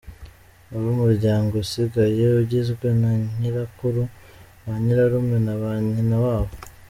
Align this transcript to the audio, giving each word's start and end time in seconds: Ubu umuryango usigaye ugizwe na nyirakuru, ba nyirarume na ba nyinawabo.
Ubu 0.75 0.87
umuryango 0.95 1.51
usigaye 1.63 2.23
ugizwe 2.41 2.87
na 3.01 3.11
nyirakuru, 3.39 4.01
ba 4.63 4.73
nyirarume 4.83 5.37
na 5.45 5.55
ba 5.61 5.71
nyinawabo. 5.93 6.53